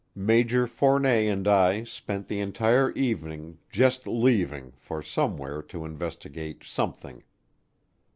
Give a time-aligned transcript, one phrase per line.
[0.15, 7.21] Major Fournet and I spent the entire morning "just leaving" for somewhere to investigate "something."